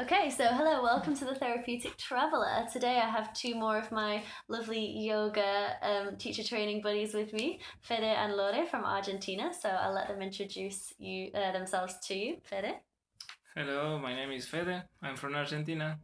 [0.00, 2.64] Okay, so hello, welcome to the Therapeutic Traveller.
[2.72, 7.60] Today I have two more of my lovely yoga um, teacher training buddies with me,
[7.82, 9.50] Fede and Lore from Argentina.
[9.52, 12.36] So I'll let them introduce you uh, themselves to you.
[12.44, 12.76] Fede.
[13.54, 14.84] Hello, my name is Fede.
[15.02, 15.98] I'm from Argentina.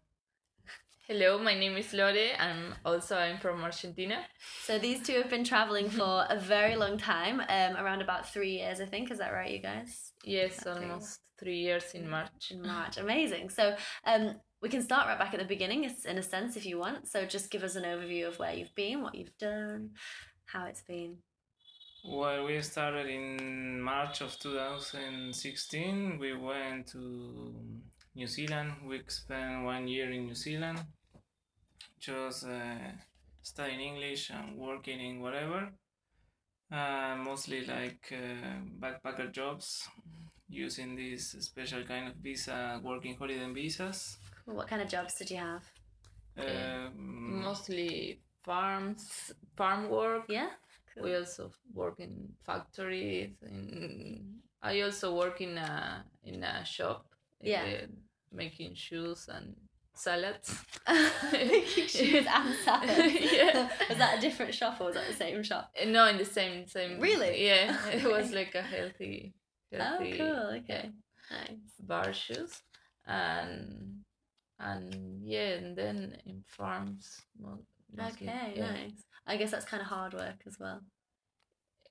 [1.09, 2.35] Hello, my name is Lore.
[2.39, 4.27] I'm also I'm from Argentina.
[4.65, 8.59] So these two have been traveling for a very long time, um, around about three
[8.59, 9.11] years, I think.
[9.11, 10.13] Is that right, you guys?
[10.23, 10.83] Yes, Okay.
[10.85, 12.51] almost three years in March.
[12.51, 13.51] In March, amazing.
[13.51, 13.77] So
[14.07, 16.79] um, we can start right back at the beginning, is- in a sense, if you
[16.79, 17.09] want.
[17.09, 19.91] So just give us an overview of where you've been, what you've done,
[20.47, 21.17] how it's been.
[22.09, 26.19] Well, we started in March of 2016.
[26.21, 27.55] We went to
[28.15, 28.73] New Zealand.
[28.87, 30.79] We spent one year in New Zealand,
[31.99, 32.93] just uh,
[33.43, 35.71] studying English and working in whatever.
[36.71, 39.89] Uh, mostly like uh, backpacker jobs,
[40.49, 44.19] using this special kind of visa, working holiday visas.
[44.45, 45.65] What kind of jobs did you have?
[46.37, 46.89] Yeah.
[46.89, 50.25] Um, Mostly farms, farm work.
[50.29, 50.51] Yeah.
[50.95, 51.05] Cool.
[51.05, 53.31] We also work in factories.
[53.43, 57.07] In, I also work in a in a shop.
[57.41, 57.63] Yeah.
[57.63, 57.87] uh,
[58.33, 59.55] making shoes and
[59.95, 60.55] salads.
[61.33, 63.33] Making shoes and salads.
[63.33, 63.69] Yeah.
[63.89, 65.71] was that a different shop or was that the same shop?
[65.81, 67.01] Uh, No, in the same same.
[67.01, 67.45] Really?
[67.47, 69.35] Yeah, it was like a healthy,
[69.75, 70.61] Oh, cool.
[70.63, 70.91] Okay.
[71.31, 71.59] Nice.
[71.81, 72.63] bar shoes,
[73.07, 74.05] and
[74.59, 77.21] and yeah, and then in farms.
[77.41, 78.73] mostly, Okay, yeah.
[78.73, 79.05] nice.
[79.27, 80.81] I guess that's kind of hard work as well.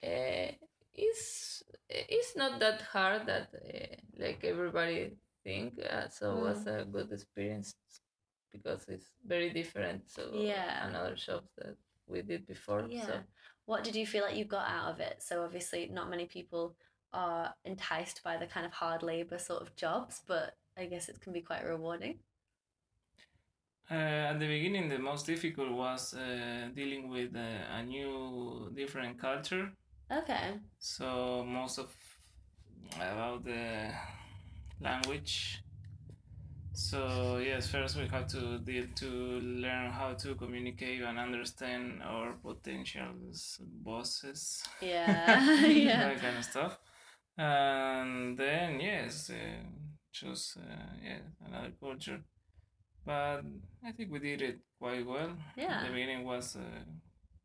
[0.04, 0.52] Uh,
[0.94, 5.80] it's it's not that hard that uh, like everybody think.
[5.80, 6.82] Uh, so it was Mm.
[6.82, 7.76] a good experience
[8.52, 10.88] because it's very different to Yeah.
[10.88, 11.76] another shops that
[12.08, 12.88] we did before.
[12.90, 13.06] Yeah.
[13.08, 13.24] So
[13.66, 15.24] What did you feel like you got out of it?
[15.24, 16.76] So obviously, not many people
[17.16, 21.22] are enticed by the kind of hard labor sort of jobs, but I guess it
[21.22, 22.20] can be quite rewarding.
[23.90, 29.20] Uh, at the beginning, the most difficult was uh, dealing with uh, a new, different
[29.20, 29.72] culture.
[30.12, 30.60] Okay.
[30.80, 31.96] So most of
[32.96, 33.92] about the
[34.82, 35.62] language.
[36.74, 42.34] So yes, first we have to deal to learn how to communicate and understand our
[42.34, 43.14] potential
[43.62, 44.64] bosses.
[44.82, 45.62] Yeah.
[45.66, 46.10] yeah.
[46.10, 46.78] that kind of stuff.
[47.38, 49.64] And then yes, uh,
[50.12, 52.22] choose uh, yeah another culture.
[53.06, 53.44] But
[53.84, 55.38] I think we did it quite well.
[55.58, 55.84] Yeah.
[55.84, 56.84] The beginning was uh,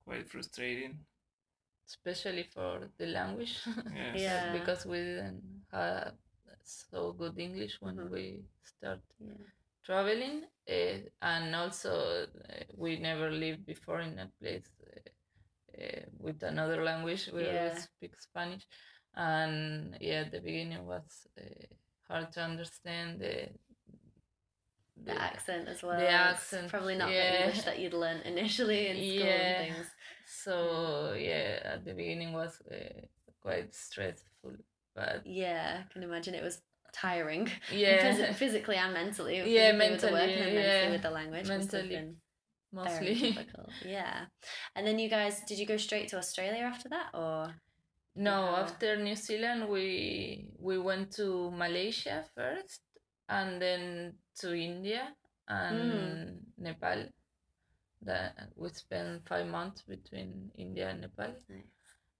[0.04, 0.98] quite frustrating.
[1.88, 3.58] especially for the language.
[3.94, 4.14] Yes.
[4.22, 4.52] Yeah.
[4.52, 5.42] because we didn't
[5.72, 6.14] have
[6.64, 8.10] so good English when Mhm.
[8.10, 8.24] we
[8.62, 9.44] start Yeah.
[9.84, 16.42] traveling, uh, and also uh, we never lived before in a place uh, uh, with
[16.42, 17.28] another language.
[17.32, 17.52] We Yeah.
[17.52, 18.64] always speak Spanish,
[19.14, 21.44] and yeah, the beginning was uh,
[22.08, 23.48] hard to understand the
[25.02, 25.96] The accent as well.
[25.98, 27.40] the It's accent, Probably not the.
[27.46, 29.34] English that you'd learnt initially in school Yeah.
[29.62, 29.86] and things.
[30.26, 33.00] So yeah, at the beginning was uh,
[33.40, 34.52] quite stressful,
[34.94, 36.60] but Yeah, I can imagine it was
[36.92, 37.48] tiring.
[37.72, 39.36] yeah, Phys- physically and mentally.
[39.38, 41.48] Yeah, physically with the work and then mentally, mentally with the language.
[41.48, 42.14] Mentally,
[42.72, 43.48] mostly.
[43.96, 44.26] Yeah.
[44.76, 47.54] And then you guys, did you go straight to Australia after that or?
[48.20, 48.60] No, Yeah.
[48.64, 52.82] after New Zealand, we we went to Malaysia first,
[53.28, 55.16] and then to India
[55.48, 57.08] and Nepal.
[58.02, 61.68] That we spent five months between India and Nepal, Nice.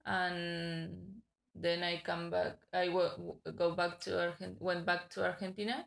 [0.04, 1.22] and
[1.54, 2.56] then I come back.
[2.72, 4.60] I w- w- go back to Argent.
[4.60, 5.84] Went back to Argentina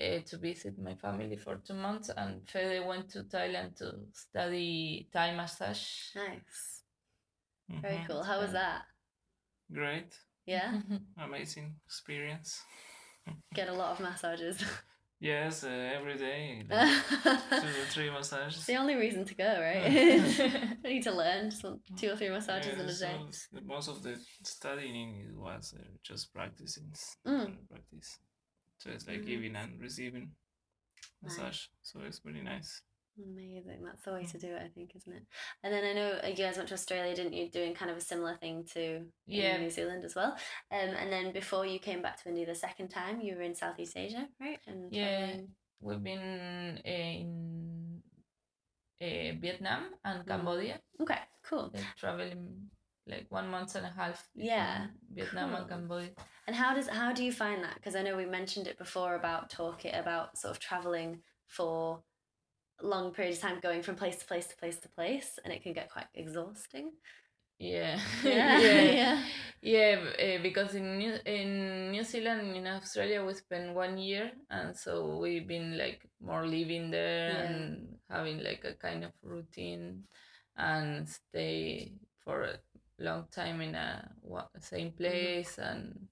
[0.00, 5.08] uh, to visit my family for two months, and Fede went to Thailand to study
[5.12, 6.14] Thai massage.
[6.16, 6.84] Nice.
[7.68, 8.06] Very Mhm.
[8.06, 8.22] cool.
[8.24, 8.84] How was that?
[9.72, 10.14] Great,
[10.46, 10.80] Yeah.
[11.18, 12.60] amazing experience.
[13.54, 14.62] Get a lot of massages.
[15.20, 16.88] Yes, uh, every day, like
[17.60, 18.64] two or three It's massages.
[18.66, 19.84] the only reason to go, right?
[19.84, 21.62] I need to learn just
[21.96, 23.18] two or three massages in a day.
[23.30, 26.90] so most of the studying was uh, just practicing,
[27.26, 27.44] Mm.
[27.46, 28.18] uh, practice.
[28.78, 29.26] So it's like Nice.
[29.26, 30.30] giving and receiving
[31.22, 31.36] Nice.
[31.38, 31.60] massage.
[31.82, 32.82] So it's pretty nice.
[33.22, 33.84] Amazing.
[33.84, 35.22] That's the way to do it, I think, isn't it?
[35.62, 37.50] And then I know you guys went to Australia, didn't you?
[37.50, 39.58] Doing kind of a similar thing to Yeah.
[39.58, 40.32] New Zealand as well.
[40.70, 43.54] Um, and then before you came back to India the second time, you were in
[43.54, 44.58] Southeast Asia, right?
[44.66, 45.26] And Yeah.
[45.26, 48.02] traveling- We've been in
[49.02, 50.26] uh, Vietnam and Mm.
[50.28, 50.80] Cambodia.
[51.00, 51.70] Okay, cool.
[51.72, 52.70] Like traveling
[53.06, 54.28] like one month and a half.
[54.34, 55.58] Yeah, Vietnam cool.
[55.60, 56.10] and Cambodia.
[56.46, 57.74] And how does how do you find that?
[57.76, 62.02] Because I know we mentioned it before about talking about sort of traveling for
[62.82, 65.62] long period of time, going from place to place to place to place, and it
[65.62, 66.92] can get quite exhausting.
[67.58, 69.24] Yeah, Yeah, yeah, yeah.
[69.62, 69.96] yeah.
[70.18, 75.18] uh, because in New in New Zealand, in Australia, we spent one year, and so
[75.18, 77.44] we've been like more living there Yeah.
[77.46, 80.04] and having like a kind of routine,
[80.56, 81.92] and stay
[82.24, 82.58] for a
[82.98, 84.08] long time in a
[84.60, 86.09] same place and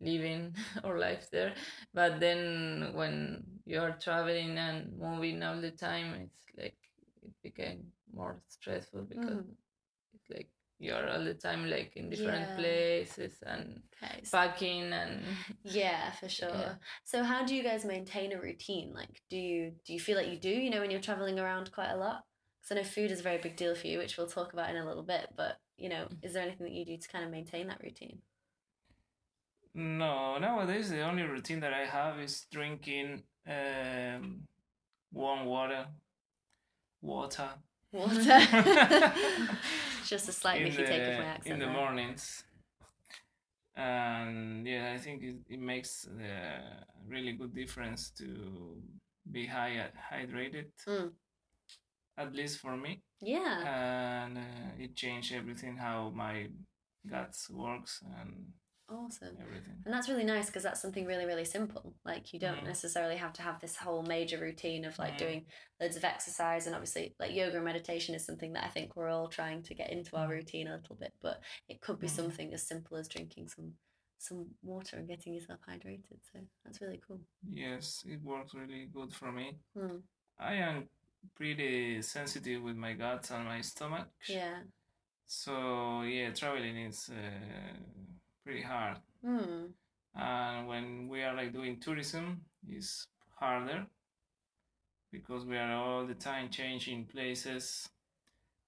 [0.00, 0.54] living
[0.84, 1.54] our life there.
[1.94, 6.76] But then when you're traveling and moving all the time, it's like
[7.22, 9.54] it became more stressful because Mhm.
[10.14, 10.48] it's like
[10.78, 12.56] you're all the time like in different Yeah.
[12.56, 13.82] places and
[14.24, 15.22] so- packing and
[15.64, 16.48] Yeah, for sure.
[16.50, 16.74] Yeah.
[17.04, 18.92] So how do you guys maintain a routine?
[18.94, 21.72] Like do you do you feel like you do, you know, when you're traveling around
[21.72, 22.24] quite a lot?
[22.62, 24.70] Because I know food is a very big deal for you, which we'll talk about
[24.70, 27.24] in a little bit, but you know, is there anything that you do to kind
[27.24, 28.18] of maintain that routine?
[29.78, 34.42] No, nowadays the only routine that I have is drinking um,
[35.12, 35.86] warm water,
[37.00, 37.50] water.
[37.92, 38.40] Water.
[40.04, 41.46] Just a slight in Mickey take of my accent.
[41.54, 41.74] in the there.
[41.74, 42.42] mornings.
[43.76, 48.82] And yeah, I think it, it makes a really good difference to
[49.30, 51.12] be high hydrated, Mm.
[52.16, 53.02] at least for me.
[53.20, 54.24] Yeah.
[54.24, 56.48] And uh, it changed everything how my
[57.08, 58.46] guts works and
[58.90, 59.36] Awesome.
[59.40, 59.82] everything.
[59.84, 61.94] And that's really nice because that's something really, really simple.
[62.04, 62.64] Like you don't Mhm.
[62.64, 65.18] necessarily have to have this whole major routine of like Mhm.
[65.18, 65.46] doing
[65.80, 69.10] loads of exercise and obviously like yoga and meditation is something that I think we're
[69.10, 70.30] all trying to get into our Mhm.
[70.30, 72.10] routine a little bit, but it could be Mhm.
[72.10, 73.78] something as simple as drinking some
[74.20, 76.20] some water and getting yourself hydrated.
[76.32, 77.20] So that's really cool.
[77.48, 79.60] Yes, it works really good for me.
[79.74, 80.00] Hmm.
[80.38, 80.88] I am
[81.36, 84.08] pretty sensitive with my guts and my stomach.
[84.28, 84.64] Yeah.
[85.26, 87.76] So yeah, traveling is uh,
[88.48, 88.96] pretty hard.
[89.22, 89.66] Hmm.
[90.14, 93.06] And when we are like doing tourism, it's
[93.38, 93.86] harder
[95.12, 97.88] because we are all the time changing places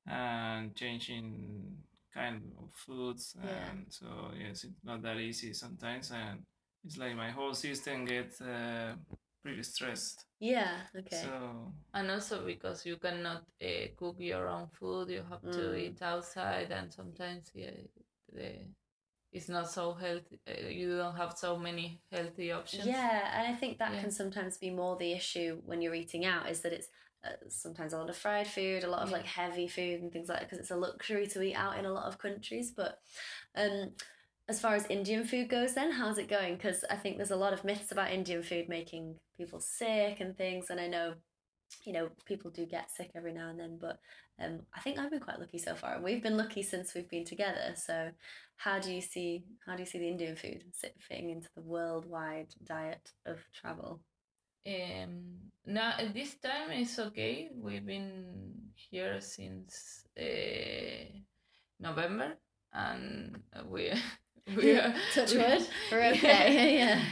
[0.07, 1.77] and changing
[2.13, 3.71] kind of foods Yeah.
[3.71, 4.07] and so
[4.39, 6.41] yes it's not that easy sometimes and
[6.85, 8.95] it's like my whole system gets uh,
[9.43, 10.79] pretty stressed Yeah.
[10.97, 11.17] Okay.
[11.23, 15.79] so and also because you cannot uh, cook your own food, you have to Mm.
[15.79, 17.71] eat outside, and sometimes yeah,
[18.33, 18.53] the,
[19.33, 20.41] it's not so healthy.
[20.49, 22.87] Uh, you don't have so many healthy options.
[22.87, 24.01] Yeah, and I think that Yeah.
[24.01, 26.89] can sometimes be more the issue when you're eating out is that it's
[27.23, 29.19] uh, sometimes a lot of fried food, a lot of Yeah.
[29.19, 31.85] like heavy food and things like that because it's a luxury to eat out in
[31.85, 32.71] a lot of countries.
[32.71, 32.99] But
[33.55, 33.93] um,
[34.49, 36.55] as far as Indian food goes, then how's it going?
[36.57, 40.37] Because I think there's a lot of myths about Indian food making people sick and
[40.37, 41.15] things, and I know.
[41.85, 43.99] You know, people do get sick every now and then, but
[44.43, 47.09] um, I think I've been quite lucky so far, and we've been lucky since we've
[47.09, 47.75] been together.
[47.77, 48.11] So,
[48.57, 50.65] how do you see how do you see the Indian food
[50.99, 54.01] fitting into the worldwide diet of travel?
[54.67, 57.49] Um, now at this time it's okay.
[57.55, 61.05] We've been here since uh,
[61.79, 62.35] November,
[62.73, 63.93] and we
[64.57, 66.79] we are Touch wood, we're okay.
[66.79, 67.03] Yeah.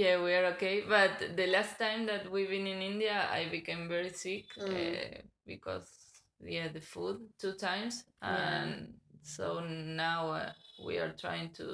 [0.00, 0.82] Yeah, we are okay.
[0.88, 4.70] But the last time that we've been in India, I became very sick Mm.
[4.70, 5.88] uh, because
[6.44, 8.64] yeah, the food two times, Yeah.
[8.64, 10.52] and so now uh,
[10.84, 11.66] we are trying to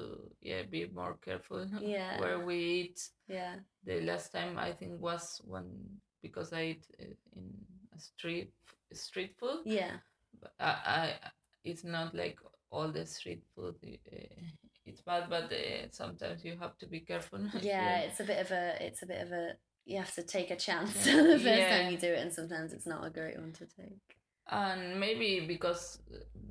[0.43, 2.21] yeah be more careful Yeah.
[2.21, 2.99] where we eat.
[3.29, 3.57] Yeah.
[3.85, 5.67] The last time I think was when
[6.23, 7.47] because I ate uh, in
[7.97, 8.53] a street
[8.93, 9.61] street food.
[9.65, 9.97] Yeah.
[10.41, 11.15] But I, I
[11.65, 12.39] it's not like
[12.71, 13.77] all the street food.
[14.13, 14.43] Uh,
[14.89, 17.41] it's bad, but uh, sometimes you have to be careful.
[17.73, 19.45] Yeah, it's a bit of a it's a bit of a
[19.91, 21.23] you have to take a chance Yeah.
[21.23, 21.71] the first Yeah.
[21.83, 24.03] time you do it and sometimes it's not a great one to take.
[24.51, 25.83] and maybe because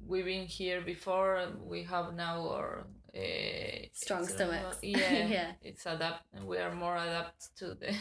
[0.10, 1.34] we've been here before,
[1.74, 2.72] we have now our
[3.16, 4.78] uh, Strong stomachs.
[4.96, 5.52] yeah, Yeah.
[5.70, 6.24] it's adapt.
[6.52, 7.92] We are more adapt to the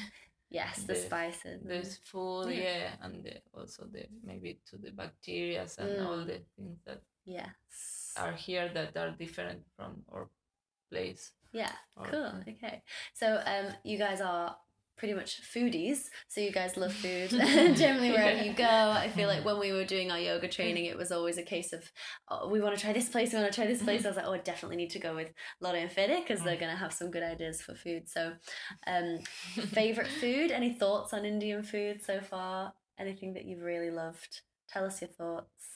[0.60, 1.58] Yes, the, The- spices.
[1.74, 2.62] this food, Yeah.
[2.62, 6.26] yeah, and the, also the maybe to the bacteria and all Mm.
[6.30, 8.14] the things that Yes.
[8.22, 10.28] are here that are different from our
[10.96, 11.30] place.
[11.52, 12.32] Yeah, or- cool.
[12.48, 12.82] Okay.
[13.14, 14.56] So um you guys are
[14.96, 16.08] pretty much foodies.
[16.28, 18.64] So you guys love food generally wherever you go.
[18.64, 21.72] I feel like when we were doing our yoga training, it was always a case
[21.72, 21.82] of,
[22.30, 24.04] oh, we want to try this place, we want to try this place.
[24.04, 26.56] I was like, oh, I definitely need to go with Lore and Fede because they're
[26.56, 28.08] going to have some good ideas for food.
[28.08, 28.32] So,
[28.86, 29.18] um,
[29.66, 30.50] favorite food?
[30.50, 32.72] Any thoughts on Indian food so far?
[32.98, 34.40] Anything that you've really loved?
[34.68, 35.75] Tell us your thoughts.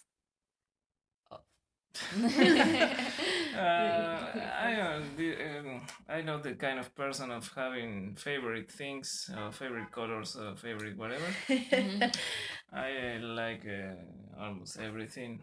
[3.53, 9.29] Uh, I uh, the, um, I know the kind of person of having favorite things,
[9.37, 11.37] uh, favorite colors, uh, favorite whatever.
[12.73, 15.41] I uh, like uh, almost everything.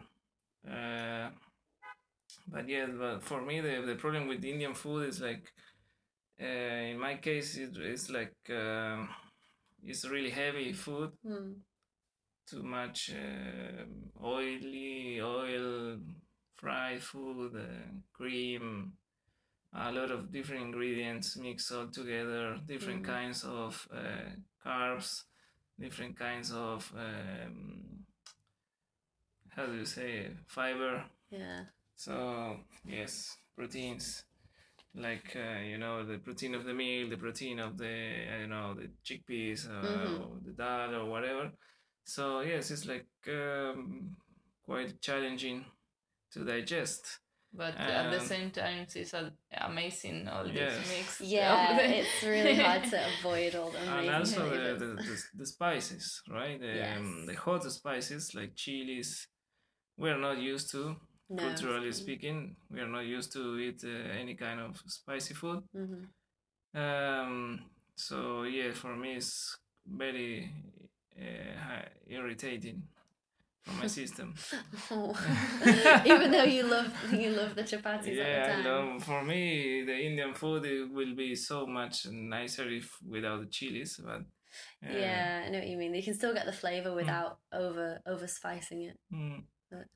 [0.68, 1.30] Uh,
[2.48, 5.52] but yeah, but for me the the problem with Indian food is like,
[6.42, 6.46] uh,
[6.92, 9.10] in my case, it, it's like um
[9.84, 11.62] it's really heavy food, Hmm.
[12.50, 13.84] too much uh,
[14.24, 15.67] oily oil
[16.58, 18.94] fried food, uh, cream,
[19.74, 23.06] a lot of different ingredients mixed all together, different Mhm.
[23.06, 24.30] kinds of uh,
[24.66, 25.24] carbs,
[25.80, 28.06] different kinds of um,
[29.56, 31.04] how do you say fiber.
[31.32, 31.64] Yeah.
[31.96, 34.26] So yes, proteins
[34.96, 37.96] like uh, you know the protein of the meal, the protein of the
[38.34, 41.52] I don't know the chickpeas uh, or the dal or whatever.
[42.06, 44.16] So yes, it's like um,
[44.66, 45.66] quite challenging
[46.34, 47.20] to digest.
[47.54, 49.14] But at the Um, same time, it's
[49.52, 50.78] amazing all Yes.
[50.78, 51.22] this mix.
[51.22, 55.46] Yeah, the- it's really hard to avoid all the and also the, the, the, the
[55.46, 56.60] spices, right?
[56.60, 59.28] The, um, the hot spices like chilies,
[59.98, 60.98] we're not used to.
[61.30, 65.34] No, culturally it's- speaking, we are not used to eat uh, any kind of spicy
[65.34, 65.64] food.
[65.76, 66.08] Mhm.
[66.76, 67.60] Um,
[67.96, 70.52] so yeah, for me it's very
[71.20, 72.84] uh, irritating
[73.68, 74.34] for my system.
[76.06, 79.04] Even though you love you love the chapatis yeah, the I love.
[79.04, 84.00] For me, the Indian food it will be so much nicer if without the chilies,
[84.04, 84.22] but
[84.86, 85.94] uh, yeah, I know what you mean.
[85.94, 88.98] You can still get the flavor without over over spicing it.
[89.14, 89.44] Mm.
[89.72, 89.90] But-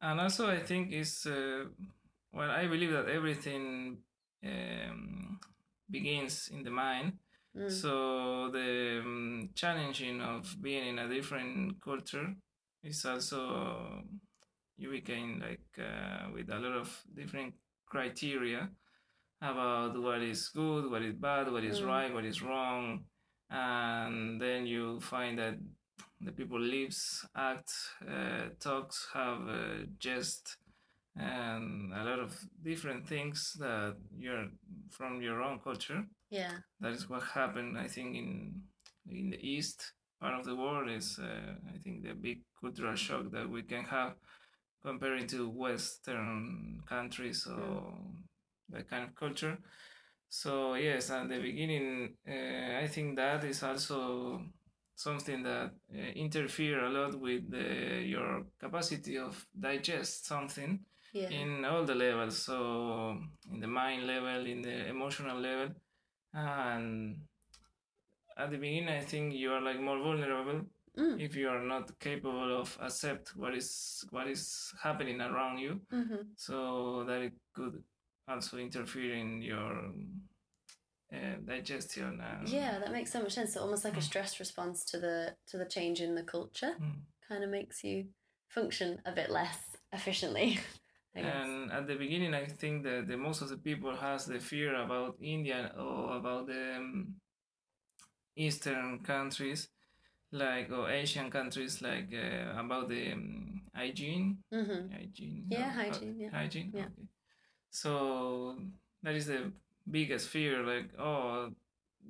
[0.00, 1.64] And also, I think is uh,
[2.32, 3.98] well, I believe that everything
[4.44, 5.40] um,
[5.90, 7.14] begins in the mind.
[7.56, 7.70] Mm.
[7.70, 12.34] So the um, challenging of being in a different culture
[12.82, 14.02] is also
[14.76, 17.54] you became like uh, with a lot of different
[17.86, 18.68] criteria
[19.42, 21.86] about what is good, what is bad, what is Mm.
[21.86, 23.04] right, what is wrong,
[23.50, 25.56] and then you find that
[26.20, 27.70] the people lives, act,
[28.08, 30.56] uh, talks, have uh, jest,
[31.16, 34.48] and a lot of different things that you're
[34.90, 36.58] from your own culture Yeah.
[36.80, 38.62] that is what happened i think in
[39.10, 43.30] in the east part of the world is uh, i think the big cultural shock
[43.30, 44.14] that we can have
[44.82, 47.92] comparing to western countries or
[48.70, 49.58] that kind of culture.
[50.28, 54.42] So yes at the beginning uh, i think that is also
[54.94, 60.80] something that uh, interfere a lot with the, your capacity of digest something
[61.14, 61.30] Yeah.
[61.30, 62.36] in all the levels.
[62.44, 63.18] So
[63.52, 65.74] in the mind level in the emotional level
[66.34, 67.16] and
[68.38, 70.60] at the beginning i think you are like more vulnerable
[70.98, 71.20] Mm.
[71.20, 76.22] if you are not capable of accept what is what is happening around you hmm
[76.34, 77.82] so that it could
[78.28, 79.92] also interfere in your
[81.12, 83.54] uh, digestion and Yeah, that makes so much sense.
[83.54, 87.00] So almost like a stress response to the to the change in the culture, Mm.
[87.28, 88.06] kind of makes you
[88.48, 89.58] function a bit less
[89.92, 90.58] efficiently.
[91.14, 94.74] And at the beginning, I think that the most of the people has the fear
[94.84, 97.16] about India or about the um,
[98.38, 99.68] Eastern countries,
[100.32, 104.38] like or Asian countries, like uh, about the um, hygiene.
[104.52, 105.46] hmm Hygiene.
[105.50, 106.30] Yeah, no, hygiene, yeah.
[106.32, 106.72] Hygiene.
[106.74, 106.86] Yeah.
[106.86, 107.08] Okay.
[107.70, 108.56] So
[109.02, 109.52] that is the
[109.90, 110.64] biggest fear.
[110.64, 111.50] Like, oh,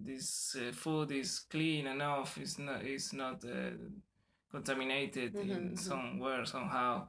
[0.04, 2.38] this uh, food is clean enough.
[2.38, 2.84] It's not.
[2.84, 3.72] It's not uh,
[4.50, 5.76] contaminated Mhm, in mhm.
[5.76, 7.08] somewhere somehow.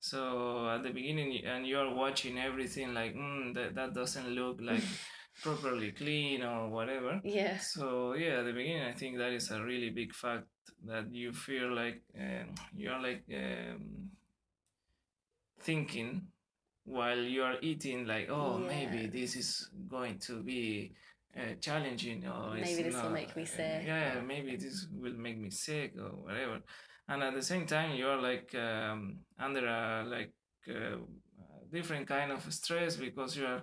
[0.00, 4.82] So at the beginning, and you're watching everything like, mm, that that doesn't look like
[5.42, 7.20] properly clean or whatever.
[7.24, 7.58] Yeah.
[7.58, 10.46] So yeah, at the beginning, I think that is a really big fact
[10.86, 14.10] that you feel like um, you're like um,
[15.60, 16.22] thinking
[16.88, 20.92] while you are eating, like, oh, maybe this is going to be
[21.36, 25.12] uh, challenging, or it's Maybe this will make me uh, sick, yeah, maybe this will
[25.12, 26.60] make me sick or whatever.
[27.08, 30.32] And at the same time, you're like um, under a like
[30.68, 30.96] uh,
[31.70, 33.62] different kind of stress because you are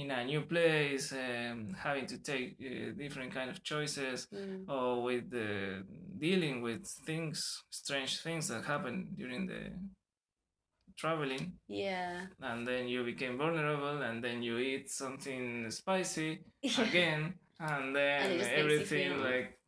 [0.00, 4.68] in a new place, um, having to take uh, different kind of choices, Mm.
[4.68, 5.48] or with the
[6.26, 7.38] dealing with things,
[7.70, 9.62] strange things that happen during the
[10.96, 12.26] traveling, Yeah.
[12.40, 16.30] and then you became vulnerable, and then you eat something spicy
[16.78, 19.58] again, and then it just makes you everything like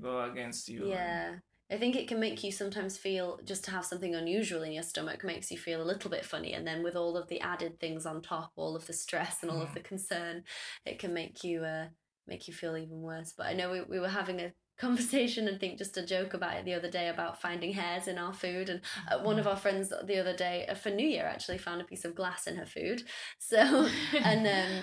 [0.00, 0.88] go against you.
[0.88, 1.38] Yeah.
[1.70, 4.82] I think it can make you sometimes feel just to have something unusual in your
[4.82, 6.52] stomach makes you feel a little bit funny.
[6.52, 9.50] And then with all of the added things on top, all of the stress and
[9.50, 9.74] all of Mm.
[9.74, 10.44] the concern,
[10.84, 11.88] it can make you uh,
[12.26, 13.32] make you feel even worse.
[13.36, 16.56] But I know we, we were having a conversation and think just a joke about
[16.56, 18.80] it the other day about finding hairs in our food and
[19.10, 21.84] uh, one of our friends the other day uh, for new year actually found a
[21.84, 23.04] piece of glass in her food
[23.38, 23.88] so
[24.24, 24.82] and um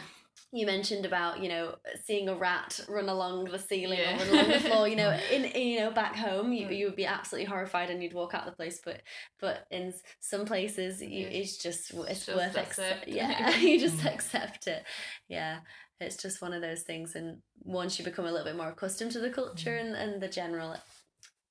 [0.53, 4.15] you mentioned about you know seeing a rat run along the ceiling Yeah.
[4.15, 6.77] or run along the floor you know in, in you know back home you, Mm.
[6.77, 9.01] you would be absolutely horrified and you'd walk out the place but
[9.39, 14.13] but in some places you, it's just it's Just worth accept yeah you just Mm.
[14.13, 14.83] accept it
[15.29, 15.59] yeah
[15.99, 19.11] it's just one of those things and once you become a little bit more accustomed
[19.11, 20.75] to the culture and, and the general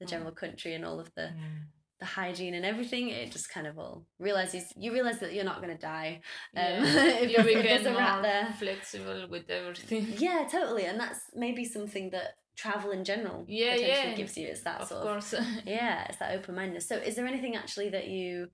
[0.00, 0.10] the Mm.
[0.10, 1.66] general country and all of the Mm.
[2.00, 5.62] The hygiene and everything, it just kind of all realizes you realize that you're not
[5.62, 6.20] going to die.
[6.56, 6.84] Um, Yeah.
[7.24, 8.54] if, you if there's a rat there.
[8.58, 10.06] flexible with everything.
[10.18, 14.16] Yeah, totally, and that's maybe something that travel in general Yeah, potentially yeah.
[14.16, 14.46] gives you.
[14.48, 15.32] It's that of sort course.
[15.34, 16.88] of yeah, it's that open mindedness.
[16.88, 18.48] So, is there anything actually that you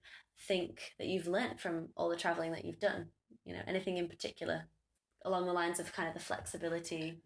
[0.48, 3.06] think that you've learnt from all the traveling that you've done?
[3.44, 4.64] You know, anything in particular
[5.24, 7.20] along the lines of kind of the flexibility?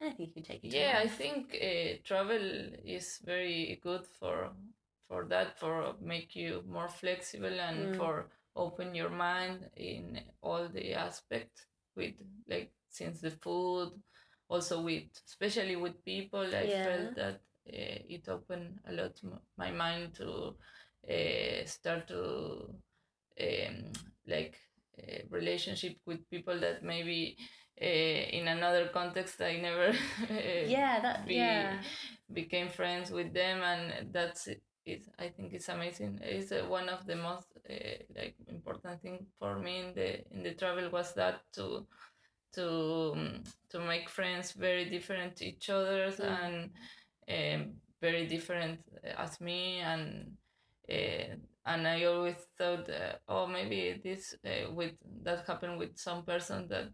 [0.00, 0.60] Anything you can take.
[0.62, 2.40] yeah, I think uh, travel
[2.84, 4.50] is very good for
[5.08, 7.94] for that for make you more flexible and Mm.
[7.94, 12.14] for open your mind in all the aspects with
[12.48, 13.90] like since the food
[14.48, 16.82] also with especially with people i Yeah.
[16.82, 17.34] felt that
[17.68, 20.54] uh, it opened a lot m- my mind to
[21.10, 22.68] uh, start to
[23.40, 23.92] um,
[24.26, 24.58] like
[24.98, 27.36] uh, relationship with people that maybe
[27.80, 29.88] uh, in another context i never
[30.30, 31.82] uh, yeah, that be, yeah,
[32.32, 34.48] became friends with them and that's
[34.86, 37.74] it- i think it's amazing it's uh, one of the most uh,
[38.16, 41.86] like important thing for me in the in the travel was that to
[42.52, 46.70] to um, to make friends very different to each other Mm.
[47.28, 48.80] and um, very different
[49.18, 50.36] as me and
[50.90, 51.36] uh,
[51.66, 56.68] and I always thought, uh, oh, maybe this uh, with that happened with some person
[56.68, 56.88] that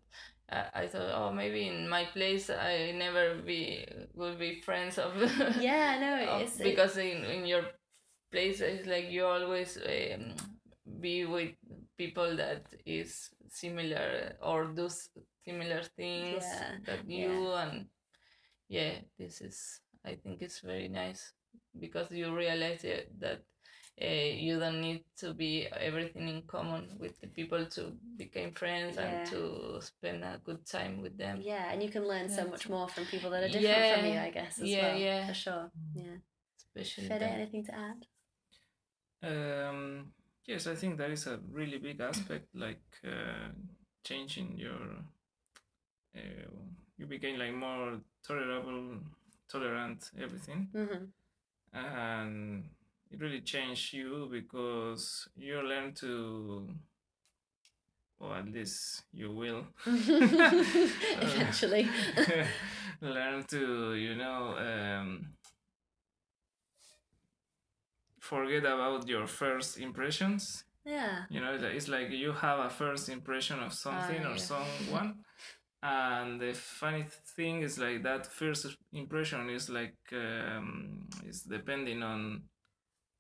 [0.53, 5.13] uh, I thought, oh, maybe in my place I never be will be friends of.
[5.59, 5.99] yeah.
[6.01, 7.65] No, it's because in in your
[8.33, 10.35] place it's like you always um,
[11.01, 11.51] be with
[11.97, 14.89] people that is similar or do
[15.45, 17.87] similar things Yeah, that you and
[18.69, 21.33] yeah this is i think it's very nice
[21.79, 23.43] because you realize it, that
[24.03, 24.07] uh,
[24.47, 29.03] you don't need to be everything in common with the people to become friends Yeah.
[29.07, 32.69] and to spend a good time with them yeah, and you can learn so much
[32.69, 34.19] more from people that are different from you.
[34.19, 34.99] I guess as yeah, well.
[34.99, 35.27] yeah.
[35.29, 35.71] for sure.
[35.95, 36.17] Yeah.
[36.59, 38.07] especially Fede, anything to add?
[39.23, 40.13] Um,
[40.47, 43.51] yes, I think that is a really big aspect, like uh,
[44.05, 44.79] changing your.
[46.17, 46.21] Uh,
[46.97, 48.99] you became like more tolerable,
[49.49, 51.05] tolerant, everything, Mm-hmm.
[51.75, 52.65] and
[53.11, 56.69] it really changed you because you learn to.
[58.19, 59.67] Or at least you will.
[59.87, 61.89] Eventually.
[63.01, 65.27] learn to you know um,
[68.31, 71.17] forget about your first impressions yeah.
[71.31, 74.37] you know it's like you have a first impression of something or yeah.
[74.53, 75.11] someone
[75.83, 77.05] and the funny
[77.37, 82.43] thing is like that first impression is like um, is depending on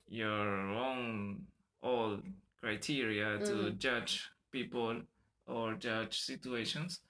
[0.08, 0.48] your
[0.86, 1.46] own
[1.82, 2.22] old
[2.60, 3.78] criteria to Mm.
[3.78, 4.14] judge
[4.52, 4.96] people
[5.46, 7.00] or judge situations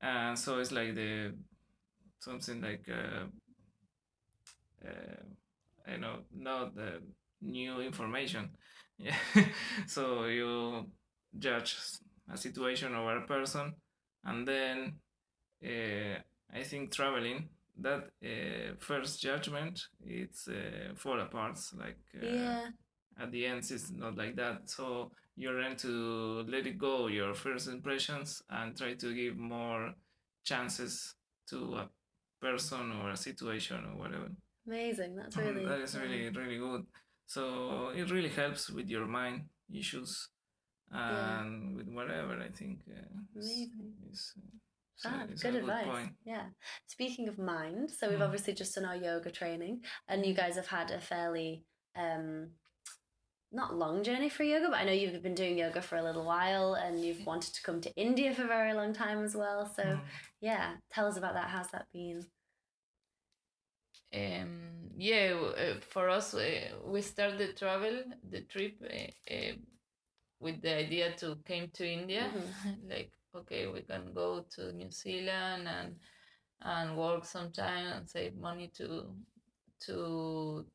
[0.00, 1.34] and so it's like the
[2.20, 3.26] something like uh,
[4.84, 5.22] uh,
[5.86, 7.02] I know not the
[7.42, 8.50] new information
[8.98, 9.16] yeah
[9.86, 10.86] so you
[11.38, 11.76] judge
[12.32, 13.74] a situation or a person
[14.24, 14.94] and then
[15.64, 16.18] uh,
[16.52, 17.48] I think traveling
[17.78, 22.66] that uh, first judgment it's uh, fall apart like uh, yeah.
[23.20, 27.34] at the end it's not like that so you learn to let it go your
[27.34, 29.92] first impressions and try to give more
[30.44, 31.14] chances
[31.48, 31.88] to a
[32.40, 34.28] person or a situation or whatever
[34.66, 35.16] Amazing.
[35.16, 35.64] That's Mm, really.
[35.64, 36.84] that is really really good
[37.34, 37.42] so
[38.00, 39.38] it really helps with your mind
[39.82, 40.12] issues
[40.90, 41.40] Yeah.
[41.40, 43.92] and with whatever i think uh, Amazing.
[44.12, 44.56] is, uh,
[45.08, 45.86] Ah, it's good advice.
[45.92, 46.46] point Yeah.
[46.94, 48.28] Speaking of mind, so we've Mm.
[48.28, 49.74] obviously just done our yoga training,
[50.08, 51.50] and you guys have had a fairly
[52.04, 52.30] um,
[53.60, 56.24] not long journey for yoga, but I know you've been doing yoga for a little
[56.34, 59.60] while, and you've wanted to come to India for a very long time as well.
[59.76, 60.00] So Mm.
[60.40, 60.64] yeah,
[60.94, 61.48] tell us about that.
[61.54, 62.20] How's that been?
[64.22, 69.54] um yeah uh, for us uh, we started the travel the trip uh, uh,
[70.40, 72.32] with the idea to came to india.
[72.88, 75.96] Like okay we can go to new zealand and
[76.62, 79.06] and work sometime and save money to
[79.86, 80.66] to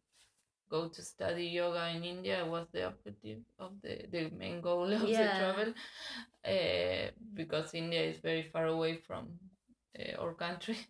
[0.70, 5.10] go to study yoga in india was the objective of the the main goal of
[5.10, 5.30] Yeah.
[5.32, 5.74] the travel.
[6.46, 9.28] Uh, because india is very far away from
[10.00, 10.78] uh, our country.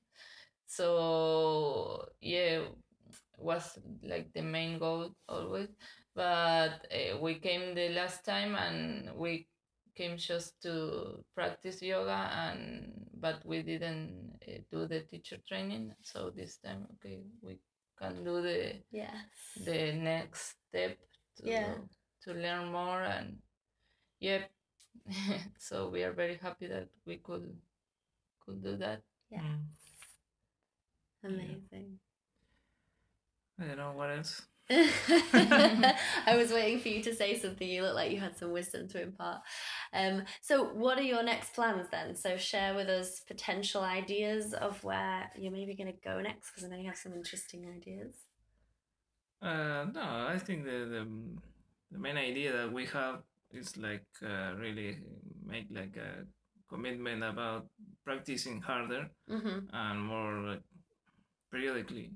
[0.68, 2.62] So yeah
[3.38, 5.70] was like the main goal always
[6.16, 9.48] but uh, we came the last time and we
[9.96, 16.30] came just to practice yoga and but we didn't uh, do the teacher training so
[16.36, 17.60] this time okay we
[18.00, 19.12] can do the Yes.
[19.66, 20.98] the next step
[21.38, 21.76] to Yeah.
[22.24, 23.38] to learn more and
[24.20, 24.50] yep
[25.58, 27.56] so we are very happy that we could
[28.46, 29.42] could do that Yeah.
[29.42, 29.66] Mm.
[31.24, 32.00] Amazing.
[33.60, 37.68] I don't know what else I was waiting for you to say something.
[37.68, 39.42] You look like you had some wisdom to impart.
[39.94, 42.16] Um, so, what are your next plans then?
[42.16, 46.64] So, share with us potential ideas of where you're maybe going to go next, because
[46.64, 48.16] I know you have some interesting ideas.
[49.42, 51.08] Uh, no, I think the, the
[51.92, 54.98] the main idea that we have is like uh, really
[55.46, 56.24] make like a
[56.70, 57.68] commitment about
[58.06, 59.60] practicing harder Mm-hmm.
[59.74, 60.62] and more like
[61.52, 62.12] periodically.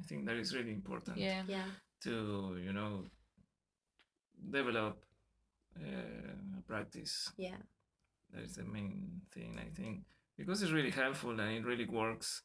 [0.00, 1.42] I think that is really important Yeah.
[1.46, 1.66] Yeah.
[2.04, 3.04] to you know
[4.50, 5.04] develop
[5.76, 7.30] uh, practice.
[7.36, 7.56] Yeah.
[8.32, 10.04] That is the main thing I think
[10.38, 12.42] because it's really helpful and it really works.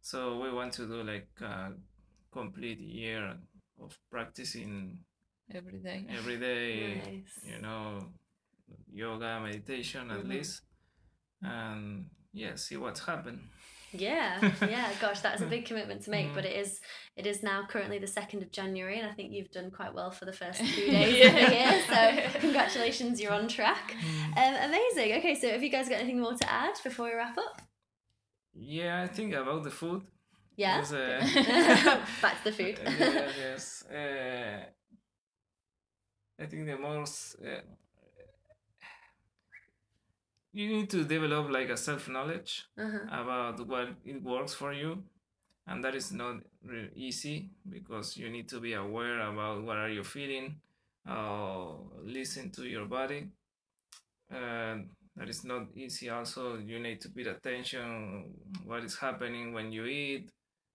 [0.00, 1.72] So we want to do like a
[2.32, 3.36] complete year
[3.82, 5.00] of practicing
[5.52, 6.04] Every day.
[6.10, 7.02] every day.
[7.04, 7.38] Nice.
[7.44, 8.12] You know,
[8.92, 10.28] yoga, meditation at Mhm.
[10.28, 10.62] least,
[11.40, 13.48] and yeah, see what's happened.
[14.00, 14.88] Yeah, yeah.
[15.00, 16.80] Gosh, that's a big commitment to make, but it is
[17.16, 20.10] it is now currently the second of January, and I think you've done quite well
[20.10, 21.82] for the first few days of the year.
[21.88, 23.94] So congratulations, you're on track.
[24.36, 25.14] Um, amazing.
[25.18, 27.62] Okay, so have you guys got anything more to add before we wrap up?
[28.54, 30.02] Yeah, I think about the food.
[30.56, 30.78] Yeah.
[30.78, 32.80] Yes, uh, Back to the food.
[32.84, 33.84] yes, yes.
[33.90, 34.64] Uh,
[36.42, 37.60] I think the most uh,
[40.56, 43.20] you need to develop like a self knowledge uh-huh.
[43.22, 45.02] about what it works for you,
[45.66, 49.90] and that is not really easy because you need to be aware about what are
[49.90, 50.56] you feeling,
[51.06, 51.66] uh,
[52.02, 53.28] listen to your body.
[54.32, 54.76] Uh,
[55.14, 56.08] that is not easy.
[56.08, 58.32] Also, you need to pay attention
[58.64, 60.30] what is happening when you eat,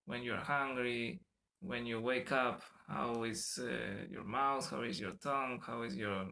[0.05, 1.21] when you're hungry,
[1.59, 2.61] when you wake up.
[2.87, 4.69] How is uh, your mouth?
[4.69, 5.59] How is your tongue?
[5.65, 6.27] How is your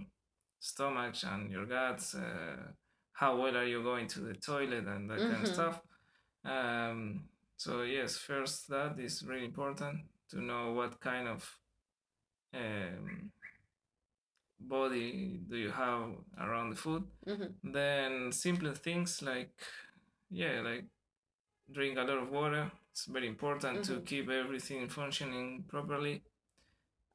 [0.59, 2.13] stomach and your guts?
[2.13, 2.73] Uh,
[3.19, 5.53] how well are you going to the toilet and that kind of Mhm.
[5.53, 5.81] stuff.
[6.45, 9.97] Um, so yes, first that is really important
[10.29, 11.59] to know what kind of
[12.53, 13.31] um,
[14.59, 17.03] body do you have around the food.
[17.27, 19.51] hmm Then simple things like
[20.29, 20.85] yeah, like
[21.71, 22.71] drink a lot of water.
[22.91, 24.05] It's very important to Mhm.
[24.05, 26.23] keep everything functioning properly.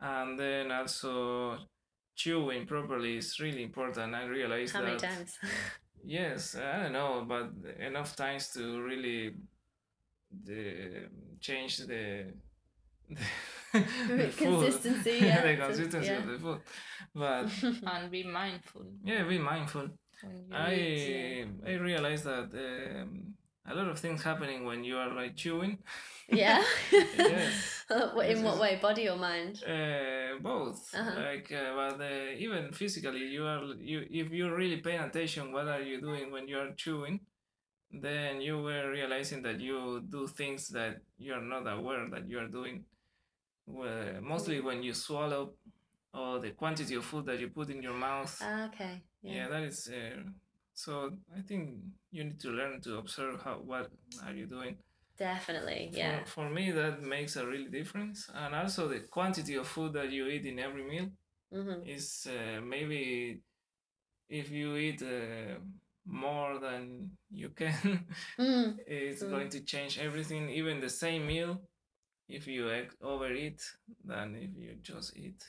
[0.01, 1.59] And then also
[2.17, 4.15] chewing properly is really important.
[4.15, 5.39] I realize How many that times?
[6.07, 9.35] Yes, I don't know, but enough times to really
[10.45, 11.09] the,
[11.41, 12.35] change the
[13.73, 13.79] the,
[14.17, 14.65] the food.
[14.65, 16.19] Consistency, yeah, the consistency yeah.
[16.19, 16.61] of the food.
[17.15, 17.49] But
[17.87, 18.83] and be mindful.
[19.05, 19.89] yeah, be mindful.
[20.53, 21.49] I eat.
[21.67, 23.35] I realized that um,
[23.67, 25.79] a lot of things happening when you are like chewing.
[26.29, 26.63] yeah.
[27.19, 27.85] Yes.
[28.31, 29.63] In what way, body or mind?
[29.67, 31.21] Uh, both, Uh-huh.
[31.21, 35.69] like, uh, but uh, even physically, you are you if you're really paying attention, what
[35.69, 37.21] are you doing when you are chewing?
[37.93, 42.39] Then you were realizing that you do things that you are not aware that you
[42.41, 42.85] are doing.
[43.67, 45.55] Well, mostly when you swallow,
[46.13, 48.35] or the quantity of food that you put in your mouth.
[48.43, 49.03] Ah, okay.
[49.23, 49.35] yeah.
[49.35, 49.49] Yeah.
[49.49, 49.91] that is.
[50.75, 53.91] So I think you need to learn to observe how what
[54.25, 54.77] are you doing.
[55.19, 55.91] Definitely.
[55.93, 56.25] Yeah.
[56.25, 60.27] For, me, that makes a real difference, and also the quantity of food that you
[60.27, 61.09] eat in every meal
[61.53, 63.41] hmm is uh, maybe
[64.29, 65.59] if you eat uh,
[66.07, 68.07] more than you can,
[68.39, 68.79] Mm.
[68.87, 69.31] it's Mm.
[69.31, 70.51] going to change everything.
[70.51, 71.63] Even the same meal,
[72.29, 72.69] if you
[73.01, 73.63] overeat
[74.05, 75.41] than if you just eat,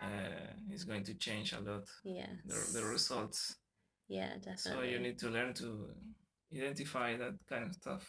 [0.00, 2.30] uh, it's going to change a lot Yeah.
[2.46, 3.56] the, the results.
[4.10, 4.72] Yeah, definitely.
[4.72, 5.86] So you need to learn to
[6.54, 8.04] identify that kind of stuff.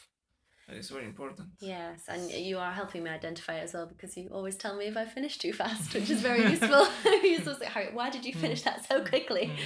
[0.68, 1.50] It's very important.
[1.60, 4.86] Yes, and you are helping me identify it as well because you always tell me
[4.86, 6.88] if I finish too fast, which is very useful.
[7.24, 9.46] You're supposed "Harry, why did you finish that so quickly?
[9.48, 9.58] Mm.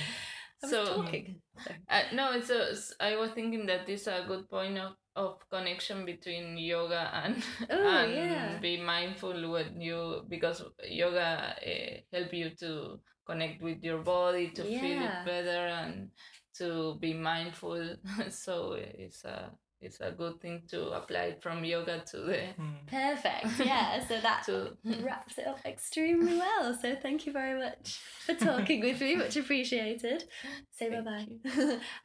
[0.63, 1.41] I was So- talking.
[1.63, 4.77] So, Uh, no, it's a, s- I was thinking that this is a good point
[4.77, 8.57] of, of connection between yoga and Oh, and yeah.
[8.59, 10.63] be mindful when you because
[11.01, 16.09] yoga uh, help you to connect with your body to feel it better and
[16.57, 17.95] to be mindful.
[18.29, 22.87] so it's a it's a good thing to apply from yoga to the Mm.
[22.87, 23.59] perfect.
[23.65, 26.73] Yeah, so that to wraps it up extremely well.
[26.81, 29.15] So thank you very much for talking with me.
[29.17, 30.23] Much appreciated.
[30.71, 31.27] Say bye bye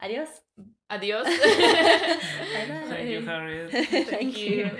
[0.01, 0.29] Adios.
[0.89, 1.25] adios.
[1.25, 2.85] Bye bye.
[2.89, 3.71] Thank you, Harriet.
[3.71, 4.55] Thank Thank you.
[4.57, 4.77] you.